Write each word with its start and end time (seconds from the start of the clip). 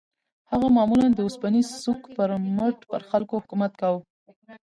هغه 0.51 0.67
معمولاً 0.77 1.07
د 1.13 1.19
اوسپنيز 1.27 1.67
سوک 1.83 2.01
پر 2.15 2.29
مټ 2.57 2.77
پر 2.91 3.01
خلکو 3.09 3.35
حکومت 3.43 3.71
کاوه. 3.81 3.99